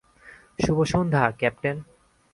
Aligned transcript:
শুভসন্ধ্যা, 0.59 1.23
captain. 1.39 1.77